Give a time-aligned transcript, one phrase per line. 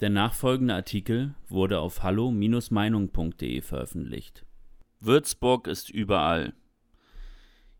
[0.00, 4.44] Der nachfolgende Artikel wurde auf hallo-meinung.de veröffentlicht.
[5.00, 6.52] Würzburg ist überall.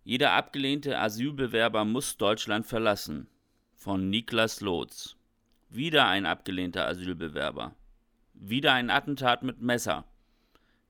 [0.02, 3.28] Jeder abgelehnte Asylbewerber muss Deutschland verlassen.
[3.74, 5.16] Von Niklas Lotz.
[5.68, 7.74] Wieder ein abgelehnter Asylbewerber.
[8.32, 10.04] Wieder ein Attentat mit Messer.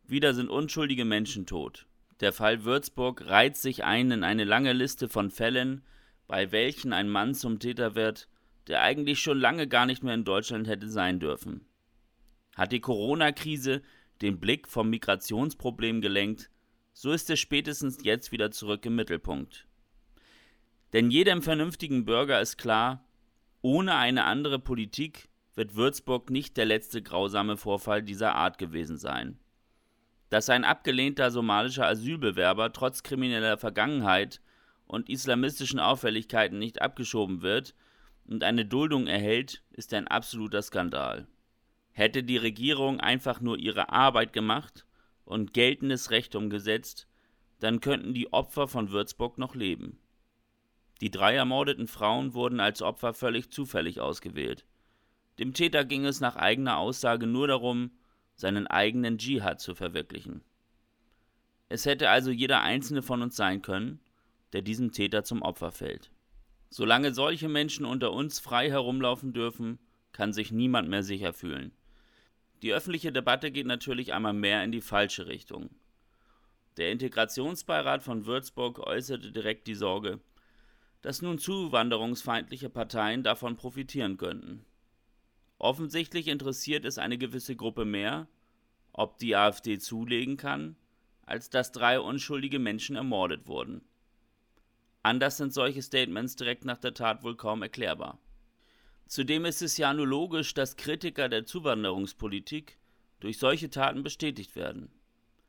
[0.04, 1.86] Wieder sind unschuldige Menschen tot.
[2.20, 5.82] Der Fall Würzburg reiht sich ein in eine lange Liste von Fällen,
[6.28, 8.28] bei welchen ein Mann zum Täter wird,
[8.68, 11.66] der eigentlich schon lange gar nicht mehr in Deutschland hätte sein dürfen.
[12.54, 13.82] Hat die Corona-Krise
[14.22, 16.50] den Blick vom Migrationsproblem gelenkt,
[16.92, 19.66] so ist er spätestens jetzt wieder zurück im Mittelpunkt.
[20.92, 23.04] Denn jedem vernünftigen Bürger ist klar,
[23.60, 29.38] ohne eine andere Politik wird Würzburg nicht der letzte grausame Vorfall dieser Art gewesen sein.
[30.30, 34.40] Dass ein abgelehnter somalischer Asylbewerber trotz krimineller Vergangenheit
[34.86, 37.74] und islamistischen Auffälligkeiten nicht abgeschoben wird,
[38.28, 41.26] und eine Duldung erhält, ist ein absoluter Skandal.
[41.92, 44.86] Hätte die Regierung einfach nur ihre Arbeit gemacht
[45.24, 47.08] und geltendes Recht umgesetzt,
[47.60, 49.98] dann könnten die Opfer von Würzburg noch leben.
[51.00, 54.64] Die drei ermordeten Frauen wurden als Opfer völlig zufällig ausgewählt.
[55.38, 57.90] Dem Täter ging es nach eigener Aussage nur darum,
[58.34, 60.42] seinen eigenen Dschihad zu verwirklichen.
[61.68, 64.00] Es hätte also jeder einzelne von uns sein können,
[64.52, 66.10] der diesem Täter zum Opfer fällt.
[66.68, 69.78] Solange solche Menschen unter uns frei herumlaufen dürfen,
[70.12, 71.72] kann sich niemand mehr sicher fühlen.
[72.62, 75.70] Die öffentliche Debatte geht natürlich einmal mehr in die falsche Richtung.
[76.76, 80.20] Der Integrationsbeirat von Würzburg äußerte direkt die Sorge,
[81.02, 84.64] dass nun zuwanderungsfeindliche Parteien davon profitieren könnten.
[85.58, 88.28] Offensichtlich interessiert es eine gewisse Gruppe mehr,
[88.92, 90.76] ob die AfD zulegen kann,
[91.22, 93.82] als dass drei unschuldige Menschen ermordet wurden.
[95.06, 98.18] Anders sind solche Statements direkt nach der Tat wohl kaum erklärbar.
[99.06, 102.76] Zudem ist es ja nur logisch, dass Kritiker der Zuwanderungspolitik
[103.20, 104.90] durch solche Taten bestätigt werden.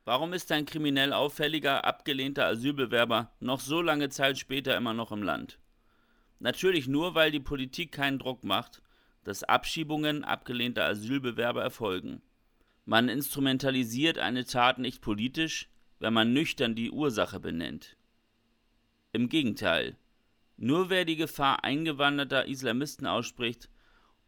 [0.04, 5.24] Warum ist ein kriminell auffälliger, abgelehnter Asylbewerber noch so lange Zeit später immer noch im
[5.24, 5.58] Land?
[6.38, 8.80] Natürlich nur, weil die Politik keinen Druck macht,
[9.24, 12.22] dass Abschiebungen abgelehnter Asylbewerber erfolgen.
[12.84, 15.68] Man instrumentalisiert eine Tat nicht politisch,
[15.98, 17.97] wenn man nüchtern die Ursache benennt.
[19.12, 19.96] Im Gegenteil.
[20.58, 23.70] Nur wer die Gefahr eingewanderter Islamisten ausspricht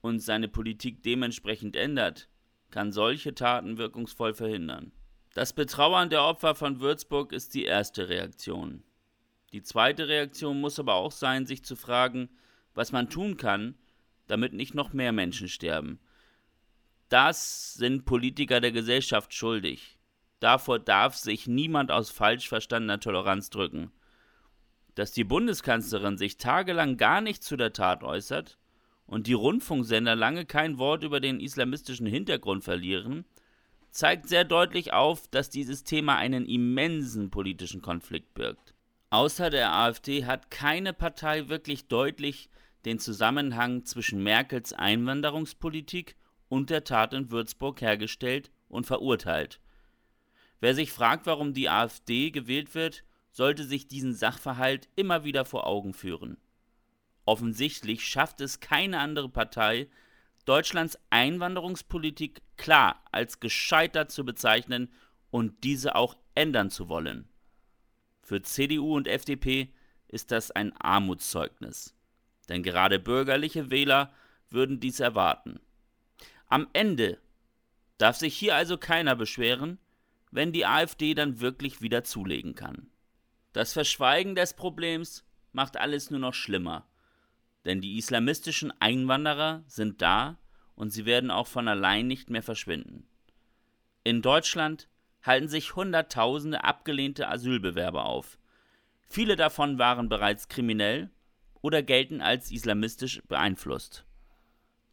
[0.00, 2.28] und seine Politik dementsprechend ändert,
[2.70, 4.92] kann solche Taten wirkungsvoll verhindern.
[5.34, 8.82] Das Betrauern der Opfer von Würzburg ist die erste Reaktion.
[9.52, 12.30] Die zweite Reaktion muss aber auch sein, sich zu fragen,
[12.72, 13.74] was man tun kann,
[14.28, 16.00] damit nicht noch mehr Menschen sterben.
[17.10, 19.98] Das sind Politiker der Gesellschaft schuldig.
[20.38, 23.92] Davor darf sich niemand aus falsch verstandener Toleranz drücken
[25.00, 28.58] dass die Bundeskanzlerin sich tagelang gar nicht zu der Tat äußert
[29.06, 33.24] und die Rundfunksender lange kein Wort über den islamistischen Hintergrund verlieren,
[33.90, 38.74] zeigt sehr deutlich auf, dass dieses Thema einen immensen politischen Konflikt birgt.
[39.08, 42.50] Außer der AfD hat keine Partei wirklich deutlich
[42.84, 46.14] den Zusammenhang zwischen Merkels Einwanderungspolitik
[46.50, 49.60] und der Tat in Würzburg hergestellt und verurteilt.
[50.60, 55.66] Wer sich fragt, warum die AfD gewählt wird, sollte sich diesen Sachverhalt immer wieder vor
[55.66, 56.36] Augen führen.
[57.24, 59.88] Offensichtlich schafft es keine andere Partei,
[60.46, 64.90] Deutschlands Einwanderungspolitik klar als gescheitert zu bezeichnen
[65.30, 67.28] und diese auch ändern zu wollen.
[68.22, 69.72] Für CDU und FDP
[70.08, 71.94] ist das ein Armutszeugnis,
[72.48, 74.12] denn gerade bürgerliche Wähler
[74.48, 75.60] würden dies erwarten.
[76.46, 77.18] Am Ende
[77.98, 79.78] darf sich hier also keiner beschweren,
[80.32, 82.90] wenn die AfD dann wirklich wieder zulegen kann.
[83.52, 86.86] Das Verschweigen des Problems macht alles nur noch schlimmer.
[87.64, 90.38] Denn die islamistischen Einwanderer sind da
[90.74, 93.06] und sie werden auch von allein nicht mehr verschwinden.
[94.04, 94.88] In Deutschland
[95.22, 98.38] halten sich Hunderttausende abgelehnte Asylbewerber auf.
[99.02, 101.10] Viele davon waren bereits kriminell
[101.60, 104.06] oder gelten als islamistisch beeinflusst.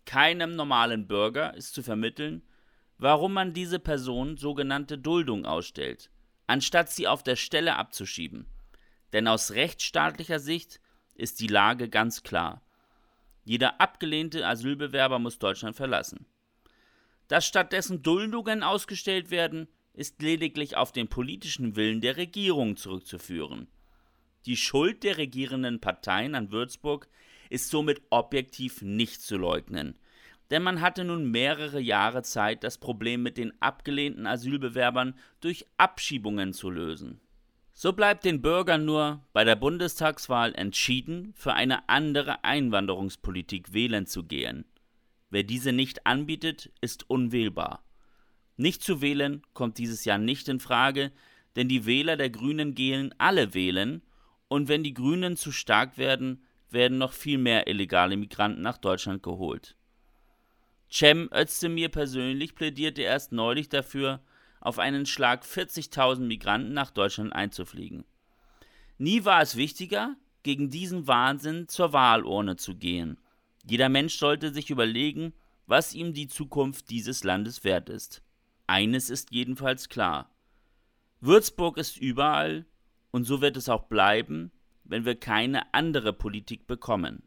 [0.05, 2.41] Keinem normalen Bürger ist zu vermitteln,
[2.97, 6.09] warum man diese Person sogenannte Duldung ausstellt,
[6.47, 8.47] anstatt sie auf der Stelle abzuschieben.
[9.13, 10.79] Denn aus rechtsstaatlicher Sicht
[11.15, 12.61] ist die Lage ganz klar.
[13.43, 16.25] Jeder abgelehnte Asylbewerber muss Deutschland verlassen.
[17.27, 23.67] Dass stattdessen Duldungen ausgestellt werden, ist lediglich auf den politischen Willen der Regierung zurückzuführen.
[24.45, 27.09] Die Schuld der regierenden Parteien an Würzburg
[27.49, 29.97] ist somit objektiv nicht zu leugnen,
[30.49, 36.53] denn man hatte nun mehrere Jahre Zeit, das Problem mit den abgelehnten Asylbewerbern durch Abschiebungen
[36.53, 37.19] zu lösen.
[37.73, 44.23] So bleibt den Bürgern nur bei der Bundestagswahl entschieden, für eine andere Einwanderungspolitik wählen zu
[44.23, 44.65] gehen.
[45.29, 47.83] Wer diese nicht anbietet, ist unwählbar.
[48.55, 51.11] Nicht zu wählen kommt dieses Jahr nicht in Frage,
[51.55, 54.01] denn die Wähler der Grünen gehen alle wählen,
[54.47, 59.21] und wenn die Grünen zu stark werden, werden noch viel mehr illegale Migranten nach Deutschland
[59.21, 59.75] geholt.
[60.89, 64.21] Cem Özdemir persönlich plädierte erst neulich dafür,
[64.59, 68.05] auf einen Schlag 40.000 Migranten nach Deutschland einzufliegen.
[68.97, 73.17] Nie war es wichtiger, gegen diesen Wahnsinn zur Wahlurne zu gehen.
[73.69, 75.33] Jeder Mensch sollte sich überlegen,
[75.65, 78.21] was ihm die Zukunft dieses Landes wert ist.
[78.65, 80.31] Eines ist jedenfalls klar.
[81.19, 82.65] Würzburg ist überall
[83.11, 84.51] und so wird es auch bleiben,
[84.85, 87.26] wenn wir keine andere Politik bekommen.